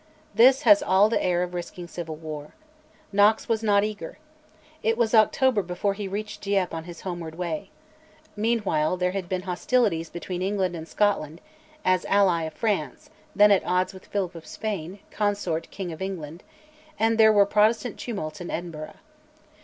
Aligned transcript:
This 0.33 0.63
has 0.63 0.81
all 0.81 1.09
the 1.09 1.23
air 1.23 1.43
of 1.43 1.53
risking 1.53 1.87
civil 1.87 2.15
war. 2.15 2.55
Knox 3.11 3.47
was 3.47 3.61
not 3.61 3.83
eager. 3.83 4.17
It 4.81 4.97
was 4.97 5.13
October 5.13 5.61
before 5.61 5.93
he 5.93 6.07
reached 6.07 6.41
Dieppe 6.41 6.73
on 6.73 6.85
his 6.85 7.01
homeward 7.01 7.35
way. 7.35 7.69
Meanwhile 8.35 8.97
there 8.97 9.11
had 9.11 9.29
been 9.29 9.43
hostilities 9.43 10.09
between 10.09 10.41
England 10.41 10.75
and 10.75 10.87
Scotland 10.87 11.39
(as 11.85 12.03
ally 12.05 12.45
of 12.45 12.53
France, 12.55 13.11
then 13.35 13.51
at 13.51 13.63
odds 13.63 13.93
with 13.93 14.07
Philip 14.07 14.33
of 14.33 14.47
Spain, 14.47 14.97
consort 15.11 15.69
King 15.69 15.91
of 15.91 16.01
England), 16.01 16.41
and 16.97 17.19
there 17.19 17.31
were 17.31 17.45
Protestant 17.45 17.99
tumults 17.99 18.41
in 18.41 18.49
Edinburgh. 18.49 18.95